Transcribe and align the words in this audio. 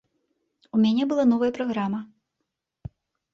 Я 0.73 0.79
мяне 0.85 1.03
была 1.11 1.25
новая 1.33 1.51
праграма. 1.59 2.01